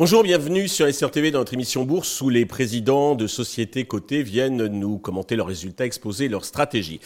[0.00, 4.64] Bonjour, bienvenue sur SRTV dans notre émission Bourse où les présidents de sociétés cotées viennent
[4.68, 7.00] nous commenter leurs résultats, exposer leurs stratégies.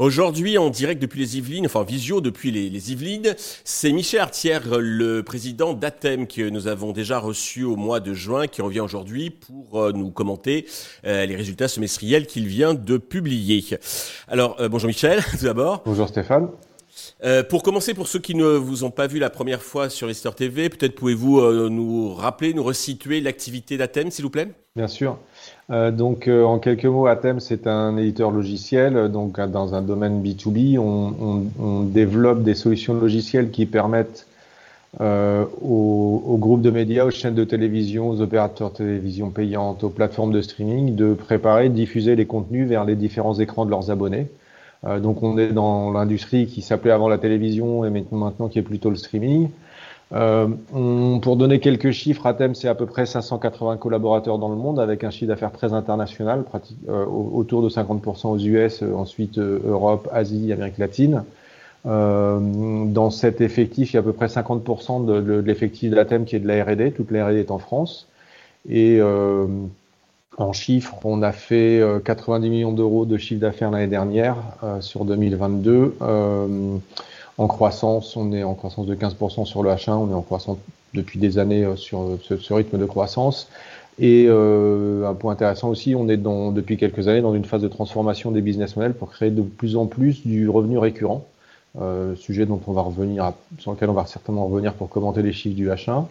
[0.00, 5.22] Aujourd'hui, en direct depuis les Yvelines, enfin visio depuis les, Yvelines, c'est Michel Artière, le
[5.22, 9.80] président d'Athème que nous avons déjà reçu au mois de juin, qui revient aujourd'hui pour
[9.80, 10.66] euh, nous commenter
[11.06, 13.64] euh, les résultats semestriels qu'il vient de publier.
[14.26, 15.84] Alors, euh, bonjour Michel, tout d'abord.
[15.86, 16.48] Bonjour Stéphane.
[17.24, 20.10] Euh, pour commencer, pour ceux qui ne vous ont pas vu la première fois sur
[20.10, 24.48] Esther TV, peut-être pouvez-vous euh, nous rappeler, nous resituer l'activité d'Athème, s'il vous plaît?
[24.76, 25.18] Bien sûr.
[25.70, 29.10] Euh, donc, en quelques mots, Athème, c'est un éditeur logiciel.
[29.10, 34.26] Donc, dans un domaine B2B, on, développe des solutions logicielles qui permettent
[35.00, 39.90] aux, aux, groupes de médias, aux chaînes de télévision, aux opérateurs de télévision payantes, aux
[39.90, 43.90] plateformes de streaming, de préparer, de diffuser les contenus vers les différents écrans de leurs
[43.90, 44.26] abonnés.
[44.84, 48.62] Euh, donc on est dans l'industrie qui s'appelait avant la télévision et maintenant qui est
[48.62, 49.48] plutôt le streaming.
[50.12, 50.46] Euh,
[51.22, 55.04] pour donner quelques chiffres, Atem, c'est à peu près 580 collaborateurs dans le monde avec
[55.04, 56.44] un chiffre d'affaires très international,
[56.88, 61.24] euh, autour de 50% aux US, ensuite Europe, Asie, Amérique latine.
[61.84, 66.26] dans cet effectif, il y a à peu près 50% de, de, de l'effectif d'Atem
[66.26, 66.92] qui est de la R&D.
[66.92, 68.06] Toute la R&D est en France.
[68.68, 69.00] Et
[70.38, 74.80] en chiffres, on a fait 90 euh, millions d'euros de chiffre d'affaires l'année dernière euh,
[74.80, 75.96] sur 2022.
[76.00, 76.76] Euh,
[77.38, 80.58] en croissance, on est en croissance de 15% sur le H1, on est en croissance
[80.94, 83.48] depuis des années sur ce, rythme de croissance.
[83.98, 87.68] Et un point intéressant aussi, on est dans, depuis quelques années dans une phase de
[87.68, 91.24] transformation des business models pour créer de plus en plus du revenu récurrent,
[92.16, 95.56] sujet dont on va revenir, sur lequel on va certainement revenir pour commenter les chiffres
[95.56, 96.04] du H1.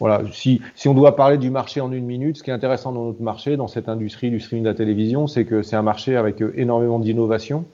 [0.00, 2.90] Voilà, si, si on doit parler du marché en une minute, ce qui est intéressant
[2.90, 5.82] dans notre marché, dans cette industrie du streaming de la télévision, c'est que c'est un
[5.82, 7.66] marché avec euh, énormément d'innovation.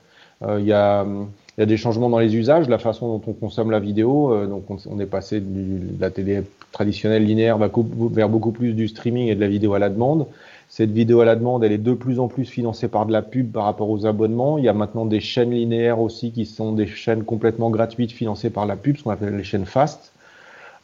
[0.43, 1.07] Euh, il y, a,
[1.57, 4.35] y, a, des changements dans les usages, la façon dont on consomme la vidéo.
[4.35, 6.43] Euh, donc on, est passé de la télé
[6.73, 10.27] traditionnelle linéaire vers beaucoup plus du streaming et de la vidéo à la demande.
[10.69, 13.23] Cette vidéo à la demande, elle est de plus en plus financée par de la
[13.23, 14.59] pub par rapport aux abonnements.
[14.59, 18.51] Il y a maintenant des chaînes linéaires aussi qui sont des chaînes complètement gratuites financées
[18.51, 20.13] par la pub, ce qu'on appelle les chaînes fast.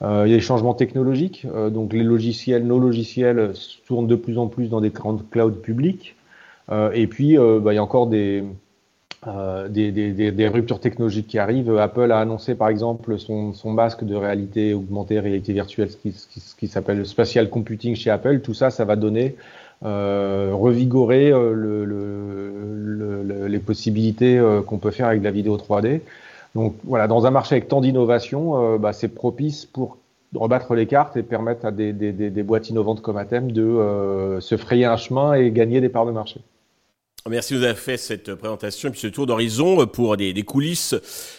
[0.02, 3.52] Euh, il y a des changements technologiques, euh, donc les logiciels, nos logiciels
[3.86, 6.16] tournent de plus en plus dans des grandes clouds publics.
[6.70, 8.42] Euh, et puis, bah, il y a encore des,
[9.68, 11.76] des, des, des, ruptures technologiques qui arrivent.
[11.76, 16.14] Apple a annoncé par exemple son, son masque de réalité augmentée, réalité virtuelle, ce qui,
[16.58, 18.40] qui, s'appelle le spatial computing chez Apple.
[18.40, 19.36] Tout ça, ça va donner,
[19.84, 26.00] euh, revigorer le, le, les possibilités qu'on peut faire avec la vidéo 3D.
[26.54, 29.98] Donc voilà, dans un marché avec tant d'innovation, euh, bah, c'est propice pour
[30.34, 31.92] rebattre les cartes et permettre à des,
[32.42, 36.12] boîtes innovantes comme Athème de euh, se frayer un chemin et gagner des parts de
[36.12, 36.40] marché.
[37.30, 40.42] Merci de nous avoir fait cette présentation et puis ce tour d'horizon pour des, des
[40.42, 40.96] coulisses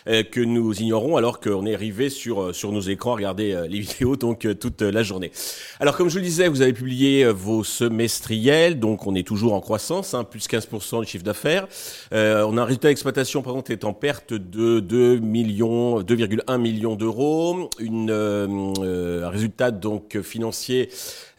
[0.07, 3.51] euh, que nous ignorons alors qu'on est arrivé sur euh, sur nos écrans à regarder
[3.51, 5.33] euh, les vidéos donc toute la journée.
[5.81, 9.59] Alors comme je le disais, vous avez publié vos semestriels, donc on est toujours en
[9.59, 11.67] croissance, hein, plus 15% de chiffre d'affaires.
[12.13, 17.69] on a un résultat d'exploitation par est en perte de 2 millions, 2,1 millions d'euros,
[17.79, 20.89] une un résultat donc financier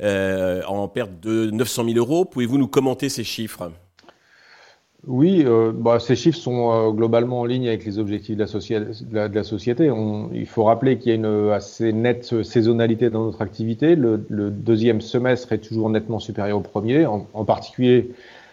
[0.03, 2.27] en perte de 900 000 euros.
[2.27, 3.71] Pouvez-vous nous commenter ces chiffres?
[5.07, 8.43] Oui, euh, bah, ces chiffres sont euh, globalement en ligne avec les objectifs de
[9.13, 9.91] la, société.
[10.33, 13.97] Il faut rappeler qu'il y a une assez nette saisonnalité dans notre activité.
[13.97, 14.19] Le,
[14.51, 17.05] deuxième semestre est toujours nettement supérieur au premier.
[17.07, 18.13] En, particulier,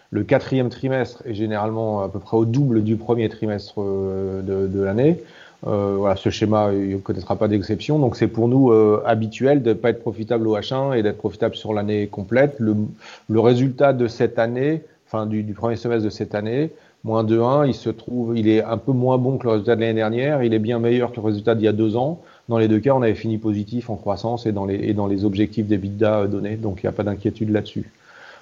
[0.10, 4.68] le quatrième trimestre est généralement à peu près au double du premier trimestre euh, de,
[4.68, 5.20] de l'année.
[5.68, 8.00] Euh, voilà, ce schéma ne connaîtra pas d'exception.
[8.00, 11.18] Donc c'est pour nous euh, habituel de ne pas être profitable au H1 et d'être
[11.18, 12.58] profitable sur l'année complète.
[12.60, 16.72] Le résultat de cette année fin du, premier semestre de cette année,
[17.04, 19.82] moins 2,1, il se trouve, il est un peu moins bon que le résultat de
[19.82, 22.22] l'année dernière, il est bien meilleur que le résultat d'il y a deux ans.
[22.48, 25.08] Dans les deux cas, on avait fini positif en croissance et dans les, et dans
[25.08, 27.92] les objectifs des bidas donnés, donc il n'y a pas d'inquiétude là-dessus.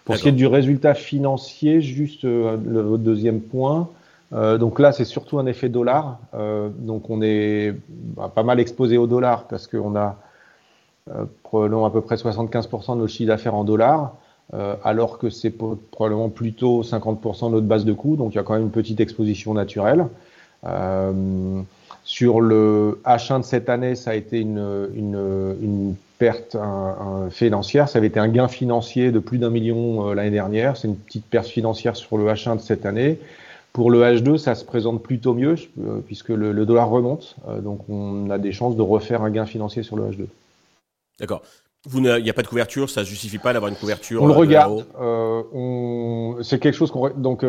[0.06, 3.90] Pour ce qui est du résultat financier, juste euh, le, deuxième point,
[4.34, 6.20] euh, donc là, c'est surtout un effet dollar.
[6.34, 7.74] Euh, donc on est
[8.16, 10.18] bah, pas mal exposé au dollar parce qu'on a
[11.10, 14.14] euh, probablement à peu près 75% de nos chiffres d'affaires en dollars.
[14.54, 18.40] Euh, alors que c'est probablement plutôt 50% de notre base de coûts, donc il y
[18.40, 20.08] a quand même une petite exposition naturelle.
[20.66, 21.62] Euh,
[22.04, 26.58] sur le H1 de cette année, ça a été une, une, une perte
[27.30, 30.88] financière, ça avait été un gain financier de plus d'un million euh, l'année dernière, c'est
[30.88, 33.20] une petite perte financière sur le H1 de cette année.
[33.72, 35.56] Pour le H2, ça se présente plutôt mieux
[36.08, 39.84] puisque le, le dollar remonte, donc on a des chances de refaire un gain financier
[39.84, 40.26] sur le H2.
[41.20, 41.44] D'accord.
[41.94, 44.22] Il n'y a pas de couverture, ça ne justifie pas d'avoir une couverture.
[44.24, 44.86] On le regarde.
[46.44, 47.10] C'est quelque chose qu'on.
[47.10, 47.44] Donc,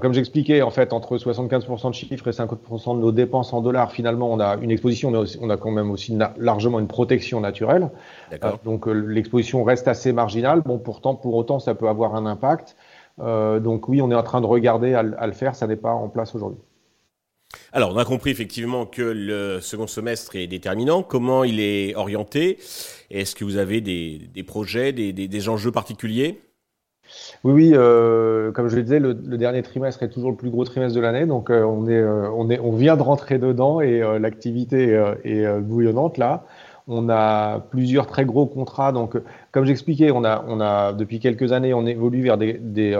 [0.00, 3.92] comme j'expliquais, en fait, entre 75% de chiffres et 50% de nos dépenses en dollars,
[3.92, 7.90] finalement, on a une exposition, mais on a quand même aussi largement une protection naturelle.
[8.32, 10.62] Euh, donc l'exposition reste assez marginale.
[10.62, 12.76] Bon, pourtant, pour autant, ça peut avoir un impact.
[13.20, 15.54] Euh, donc oui, on est en train de regarder à, le faire.
[15.54, 16.60] Ça n'est pas en place aujourd'hui.
[17.72, 21.02] Alors, on a compris effectivement que le second semestre est déterminant.
[21.02, 22.58] Comment il est orienté?
[23.10, 26.40] Est-ce que vous avez des, projets, des enjeux particuliers?
[27.44, 30.64] Oui, oui, euh, comme je le disais, le, dernier trimestre est toujours le plus gros
[30.64, 36.18] trimestre de l'année, donc euh, euh, on vient de rentrer dedans et l'activité est bouillonnante
[36.18, 36.46] là.
[36.86, 39.16] On a plusieurs très gros contrats, donc
[39.52, 42.94] comme j'expliquais, on a, on a depuis quelques années, on évolue vers des, des,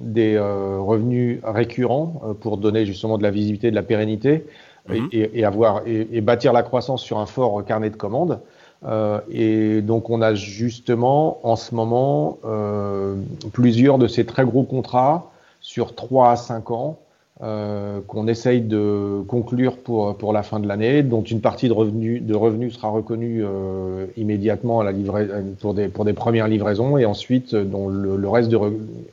[0.00, 4.46] des revenus récurrents pour donner justement de la visibilité, de la pérennité
[4.88, 5.08] mhm.
[5.12, 8.40] et, et, avoir et, et, bâtir la croissance sur un fort carnet de commandes.
[8.86, 13.16] Euh, et donc on a justement en ce moment euh,
[13.52, 15.30] plusieurs de ces très gros contrats
[15.60, 16.98] sur 3 à 5 ans
[17.42, 21.72] euh, qu'on essaye de conclure pour, pour la fin de l'année, dont une partie de
[21.72, 25.20] revenus, de revenus sera reconnue euh, immédiatement à la livra
[25.60, 28.58] pour, des, pour des premières livraisons et ensuite dont le, le reste de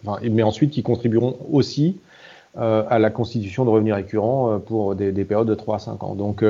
[0.06, 1.98] enfin, mais ensuite qui contribueront aussi
[2.60, 6.04] euh, à la constitution de revenus récurrents pour des, des, périodes de 3 à 5
[6.04, 6.14] ans.
[6.14, 6.44] Donc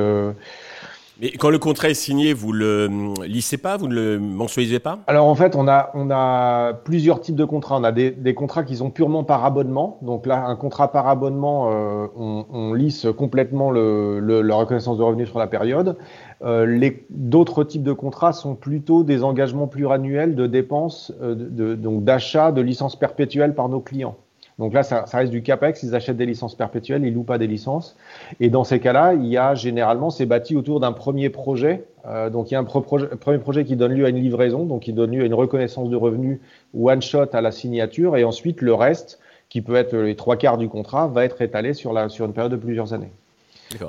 [1.21, 2.89] mais quand le contrat est signé, vous le
[3.25, 4.97] lissez pas, vous ne le mensualisez pas?
[5.05, 7.77] Alors en fait, on a, on a plusieurs types de contrats.
[7.77, 9.99] On a des, des contrats qui sont purement par abonnement.
[10.01, 14.97] Donc là, un contrat par abonnement, euh, on, on, lisse complètement le, le, la reconnaissance
[14.97, 15.97] de revenus sur la période.
[16.43, 22.03] Euh, D'autres types de contrats sont plutôt des engagements pluriannuels de dépenses, euh, de, donc
[22.03, 24.17] d'achat de licences perpétuelles par nos clients.
[24.61, 27.39] Donc là, ça, ça, reste du CAPEX, ils achètent des licences perpétuelles, ils louent pas
[27.39, 27.97] des licences.
[28.39, 31.83] Et dans ces cas-là, il y a généralement, c'est bâti autour d'un premier projet.
[32.05, 34.83] Euh, donc il y a un premier projet qui donne lieu à une livraison, donc
[34.83, 36.39] qui donne lieu à une reconnaissance de revenus
[36.79, 39.19] one shot à la signature, et ensuite le reste,
[39.49, 42.33] qui peut être les trois quarts du contrat, va être étalé sur, la, sur une
[42.33, 43.11] période de plusieurs années.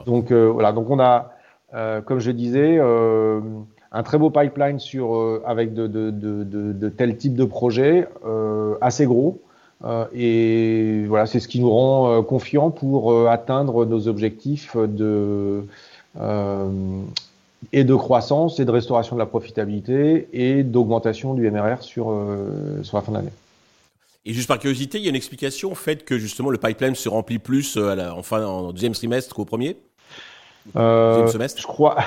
[0.06, 1.32] Donc euh, voilà, donc on a,
[1.74, 7.18] euh, comme je disais, un très beau pipeline sur, avec de, de, de, de, tel
[7.18, 8.08] type de projet,
[8.80, 9.42] assez gros.
[9.84, 14.76] Euh, et voilà, c'est ce qui nous rend euh, confiants pour euh, atteindre nos objectifs
[14.76, 15.64] de
[17.72, 22.14] et de croissance et de restauration de la profitabilité et d'augmentation du MRR sur,
[22.82, 23.30] sur la fin d'année.
[24.26, 26.94] Et juste par curiosité, il y a une explication au fait que justement le pipeline
[26.94, 29.76] se remplit plus à la, enfin, en deuxième trimestre qu'au premier?
[30.76, 31.60] Euh, semestre?
[31.60, 31.96] Je crois.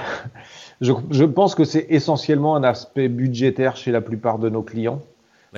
[0.82, 5.02] Je, je pense que c'est essentiellement un aspect budgétaire chez la plupart de nos clients.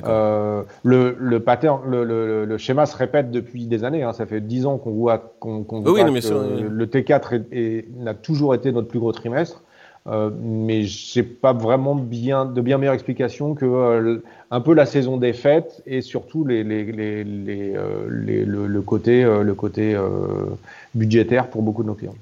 [0.05, 4.03] Euh, le, le, pattern, le, le, le, schéma se répète depuis des années.
[4.03, 4.13] Hein.
[4.13, 8.71] Ça fait dix ans qu'on voit qu'on qu voit que le T4 n'a toujours été
[8.71, 9.63] notre plus gros trimestre.
[10.07, 14.85] Euh, mais j'ai pas vraiment bien de bien meilleure explication que euh, un peu la
[14.85, 19.97] saison des fêtes et surtout les, les, les, les euh, le, côté le côté
[20.95, 22.15] budgétaire pour beaucoup de nos clients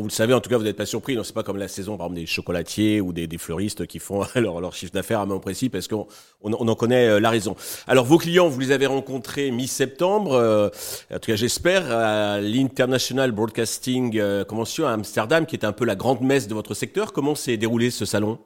[0.00, 1.16] vous le savez, en tout cas, vous n'êtes pas surpris.
[1.22, 4.60] C'est pas comme la saison, par exemple, des chocolatiers ou des, fleuristes qui font leur,
[4.60, 6.06] leur chiffre d'affaires à moment précis parce qu'on
[6.42, 7.56] on, on, en connaît euh, la raison.
[7.86, 10.68] Alors, vos clients, vous les avez rencontrés mi-septembre, euh,
[11.12, 15.84] en tout cas, j'espère, à l'International Broadcasting euh, Convention à Amsterdam, qui est un peu
[15.84, 17.12] la grande messe de votre secteur.
[17.12, 18.38] Comment s'est déroulé ce salon?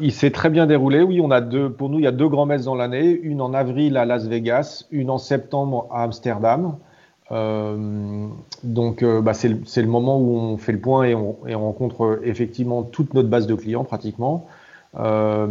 [0.00, 1.02] Il s'est très bien déroulé.
[1.02, 1.70] Oui, on a deux.
[1.70, 3.20] Pour nous, il y a deux grands messes dans l'année.
[3.22, 6.78] Une en avril à Las Vegas, une en septembre à Amsterdam.
[7.32, 8.26] Euh,
[8.64, 11.60] donc, euh, bah, c'est le, moment où on fait le point et on, et on,
[11.60, 14.46] rencontre effectivement toute notre base de clients pratiquement.
[14.98, 15.46] Euh,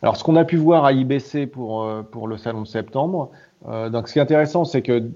[0.00, 3.30] alors, ce qu'on a pu voir à IBC pour, euh, pour le salon de septembre,
[3.68, 5.10] euh, donc ce qui est intéressant, c'est que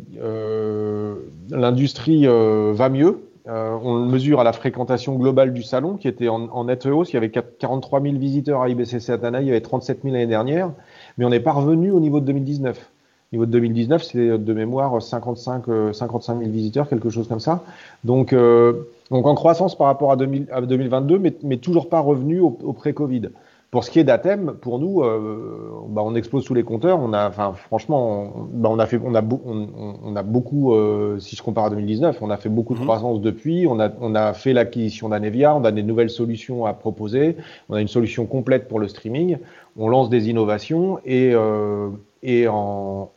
[1.51, 3.23] l'industrie va mieux.
[3.47, 7.11] on le mesure à la fréquentation globale du salon qui était en, en nette hausse.
[7.13, 10.13] Il y avait 43 000 visiteurs à IBC cette année, il y avait 37 000
[10.13, 10.71] l'année dernière,
[11.17, 12.91] mais on n'est pas revenu au niveau de 2019
[13.33, 17.63] niveau de 2019, c'est de mémoire 55, 55 000 visiteurs, quelque chose comme ça.
[18.05, 22.51] Donc, euh, donc en croissance par rapport à, 2022, mais, mais, toujours pas revenu au,
[22.51, 23.31] pré-Covid.
[23.73, 27.01] Pour ce qui est d'Athème, pour nous, euh, bah on explose tous les compteurs.
[27.01, 29.69] On a, enfin, franchement, on, bah on a fait, on a, on,
[30.05, 32.87] on a beaucoup, euh, si je compare à 2019, on a fait beaucoup de mhm.
[32.87, 33.67] croissance depuis.
[33.69, 37.37] On a, on a fait l'acquisition d'Anevia, on a des nouvelles solutions à proposer.
[37.69, 39.39] On a une solution complète pour le streaming.
[39.77, 41.89] On lance des innovations et euh,
[42.27, 43.11] et en,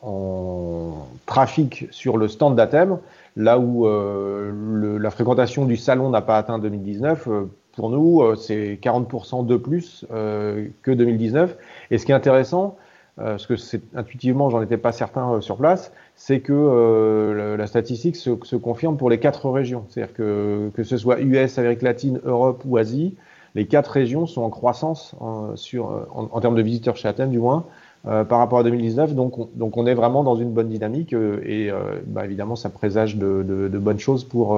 [1.25, 2.97] trafic sur le stand d'Athème,
[3.35, 8.35] là où euh, la fréquentation du salon n'a pas atteint 2019, euh, pour nous, euh,
[8.35, 11.57] c'est 40% de plus que 2019.
[11.91, 12.77] Et ce qui est intéressant,
[13.17, 18.55] parce que c'est intuitivement, j'en étais pas certain sur place, c'est que la statistique se,
[18.55, 19.85] confirme pour les quatre régions.
[19.89, 23.15] C'est-à-dire que que ce soit US, Amérique latine, Europe ou Asie,
[23.55, 25.15] les quatre régions sont en croissance
[25.55, 27.65] sur, en, termes de visiteurs chez Athènes du moins.
[28.03, 29.13] Par rapport à 2019.
[29.13, 31.71] Donc on, donc on est vraiment dans une bonne dynamique et
[32.05, 34.55] bah, évidemment ça présage de, de, de bonnes choses pour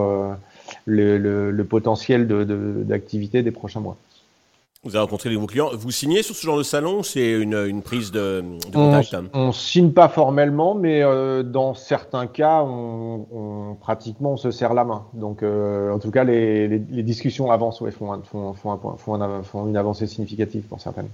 [0.86, 3.98] le, le, le, potentiel d'activité des prochains mois.
[4.84, 5.70] Vous avez rencontré des nouveaux clients.
[5.74, 9.48] Vous signez sur ce genre de salon C'est une, une, prise de, de contact On
[9.48, 14.74] ne signe pas formellement, mais euh, dans certains cas, on, on, pratiquement on se serre
[14.74, 15.04] la main.
[15.14, 19.44] Donc, euh, en tout cas, les, les, les discussions avancent, ouais, font, font, font, font,
[19.44, 21.10] font, une avancée significative pour certaines.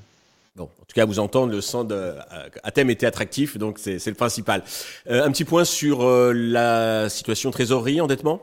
[0.58, 2.20] Bon, en tout cas, vous entendre le de euh,
[2.64, 4.64] Athème était attractif, donc c'est le principal.
[5.08, 8.42] Euh, un petit point sur euh, la situation trésorerie, endettement?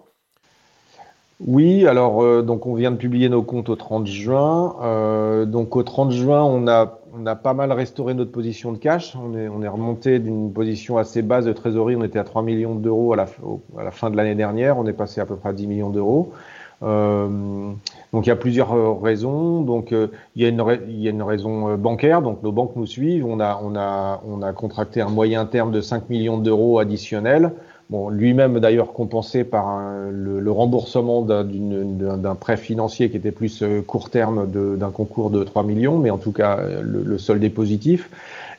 [1.41, 4.77] Oui, alors euh, donc on vient de publier nos comptes au 30 juin.
[4.83, 8.79] Euh, donc au 30 juin, on a, on a pas mal restauré notre position de
[8.79, 9.17] cash.
[9.17, 11.97] On est, on est remonté d'une position assez basse de trésorerie.
[11.97, 13.27] On était à 3 millions d'euros à la,
[13.77, 14.79] à la fin de l'année dernière.
[14.79, 16.33] On est passé à peu près à 10 millions d'euros.
[16.83, 17.73] Euh,
[18.13, 19.63] donc il y a plusieurs euh, raisons.
[19.63, 22.23] Donc euh, il, y a une, il y a une raison bancaire.
[22.23, 23.27] Donc nos banques nous suivent.
[23.27, 27.53] On a, on a, on a contracté un moyen terme de 5 millions d'euros additionnels.
[27.91, 34.11] Bon, lui-même d'ailleurs compensé par le, remboursement d'un prêt financier qui était plus euh, court
[34.11, 38.09] terme d'un concours de 3 millions, mais en tout cas le, le solde est positif.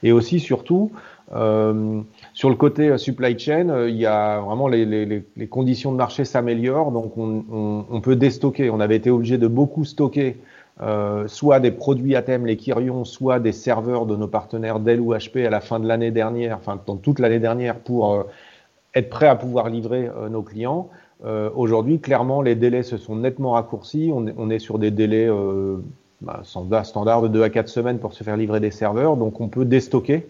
[0.04, 0.92] Et aussi surtout
[1.34, 2.02] euh,
[2.34, 5.98] sur le côté euh, supply chain, il y a vraiment les, les, les conditions de
[5.98, 8.70] marché s'améliorent, donc on, on, on, peut déstocker.
[8.70, 10.38] On avait été obligé de beaucoup stocker.
[10.82, 15.00] Euh, soit des produits à thème, les Kyrion, soit des serveurs de nos partenaires Dell
[15.00, 18.26] ou HP à la fin de l'année dernière, enfin dans toute l'année dernière, pour
[18.96, 20.90] être prêt à pouvoir livrer euh, nos clients.
[21.26, 24.12] Euh, aujourd'hui, clairement, les délais se sont nettement raccourcis.
[24.14, 25.78] On est, on est sur des délais euh,
[26.22, 26.42] bah,
[26.84, 29.18] standards de 2 à 4 semaines pour se faire livrer des serveurs.
[29.18, 30.26] Donc, on peut déstocker.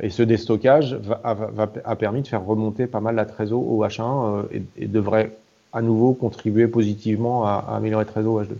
[0.00, 3.84] Et ce déstockage va, va, a permis de faire remonter pas mal la trésor au
[3.84, 5.36] H1 euh, et, et, devrait
[5.72, 8.54] à nouveau contribuer positivement à, à améliorer la trésor au H2.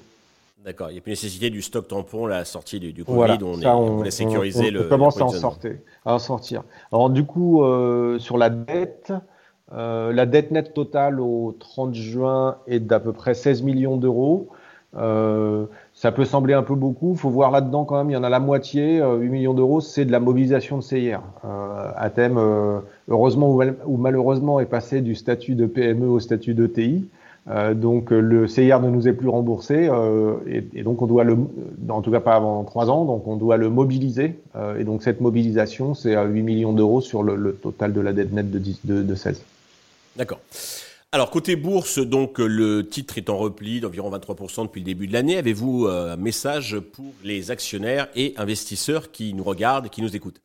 [0.64, 0.90] D'accord.
[0.90, 3.16] Il n'y a plus nécessité du stock tampon, la sortie du, du Covid.
[3.16, 4.86] Voilà, on, ça, on, on, a sécurisé on, le.
[4.86, 6.62] On commence à en, sortir, à en sortir.
[6.92, 9.12] Alors, du coup, euh, sur la dette,
[9.74, 14.48] euh, la dette nette totale au 30 juin est d'à peu près 16 millions d'euros.
[14.96, 17.12] Euh, ça peut sembler un peu beaucoup.
[17.12, 19.54] Il faut voir là-dedans quand même, il y en a la moitié, euh, 8 millions
[19.54, 21.20] d'euros, c'est de la mobilisation de CIR.
[21.44, 26.54] Euh, euh, heureusement ou, mal, ou, malheureusement, est passé du statut de PME au statut
[26.54, 27.08] de TI.
[27.50, 29.90] Euh, donc le CIR ne nous est plus remboursé
[30.46, 31.36] et, donc on doit le,
[31.88, 34.38] en tout cas pas avant trois ans, donc on doit le mobiliser.
[34.78, 38.32] et donc cette mobilisation, c'est à 8 millions d'euros sur le, total de la dette
[38.32, 39.42] nette de, 10, de, de 16.
[40.18, 40.40] D'accord.
[41.10, 45.14] Alors côté bourse, donc le titre est en repli d'environ 23% depuis le début de
[45.14, 45.38] l'année.
[45.38, 50.14] Avez-vous euh, un message pour les actionnaires et investisseurs qui nous regardent et qui nous
[50.14, 50.40] écoutent?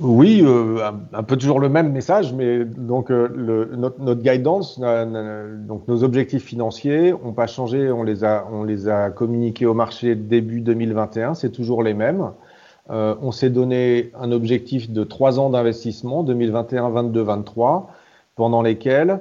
[0.00, 5.86] Oui, euh, un peu toujours le même message, mais donc euh, notre, guidance, euh, donc
[5.86, 7.90] nos objectifs financiers n'ont pas changé.
[7.92, 11.34] On les a, on les a communiqués au marché début 2021.
[11.34, 12.30] C'est toujours les mêmes.
[12.90, 17.90] Euh, on s'est donné un objectif de trois ans d'investissement, 2021, 22, 23,
[18.34, 19.20] pendant lesquels,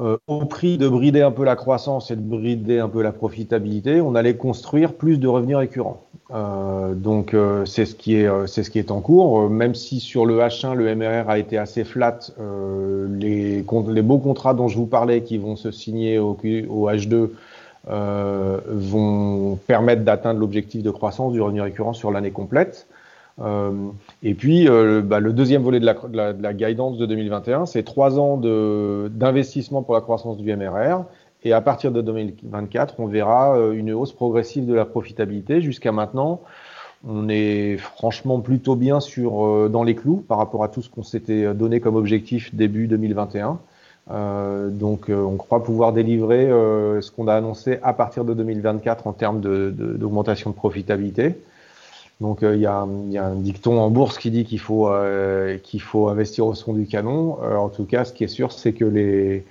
[0.00, 3.12] euh, au prix de brider un peu la croissance et de brider un peu la
[3.12, 6.02] profitabilité, on allait construire plus de revenus récurrents.
[6.32, 7.34] Euh, donc
[7.66, 9.48] c'est ce qui est en cours.
[9.48, 12.18] même si sur le H1 le MRR a été assez flat,
[13.08, 17.30] les, beaux contrats dont je vous parlais qui vont se signer au H2
[17.88, 22.86] euh, vont permettre d'atteindre l'objectif de croissance du revenu récurrent sur l'année complète.
[23.40, 23.70] Euh,
[24.22, 27.06] et puis, euh, bah, le deuxième volet de la, de la, de la guidance de
[27.06, 31.04] 2021, c'est trois ans d'investissement pour la croissance du MRR.
[31.44, 35.60] Et à partir de 2024, on verra euh, une hausse progressive de la profitabilité.
[35.60, 36.40] Jusqu'à maintenant,
[37.06, 41.04] on est franchement plutôt bien sur, dans les clous par rapport à tout ce qu'on
[41.04, 43.60] s'était donné comme objectif début 2021.
[44.10, 48.34] Euh, donc, euh, on croit pouvoir délivrer euh, ce qu'on a annoncé à partir de
[48.34, 51.34] 2024 en termes d'augmentation de, de, de, profitabilité.
[52.20, 54.90] Donc, il y, a, y, a un dicton en bourse qui dit qu'il faut,
[55.62, 57.38] qu'il faut investir au son du canon.
[57.42, 59.44] en tout cas, ce qui est sûr, c'est que les,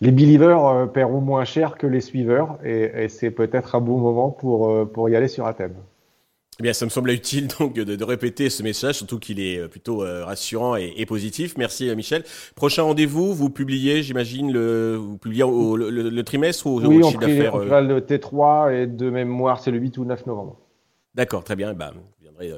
[0.00, 4.30] les believers paieront moins cher que les suiveurs et, et c'est peut-être un bon moment
[4.30, 5.74] pour, pour y aller sur Athènes.
[6.58, 9.58] Eh bien, ça me semblait utile donc de, de répéter ce message, surtout qu'il est
[9.58, 11.56] euh, plutôt euh, rassurant et, et, positif.
[11.56, 12.24] Merci euh, Michel.
[12.54, 17.02] Prochain rendez-vous, vous publiez, j'imagine, le, vous publiez au, le, le, le, trimestre ou oui,
[17.02, 17.80] au chiffre d'affaires euh...
[17.80, 20.58] le T3 et de mémoire, c'est le 8 ou 9 novembre.
[21.14, 21.72] D'accord, très bien.
[21.72, 22.52] Ben, je viendrai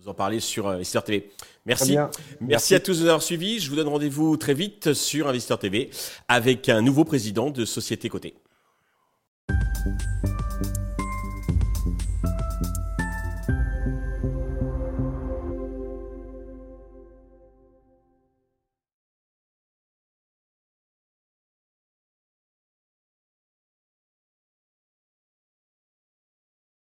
[0.00, 1.30] vous en parler sur Investor TV.
[1.66, 1.96] Merci.
[1.96, 2.20] Merci.
[2.40, 3.58] Merci à tous de nous avoir suivis.
[3.58, 5.90] Je vous donne rendez-vous très vite sur Investor TV
[6.28, 8.34] avec un nouveau président de Société Côté.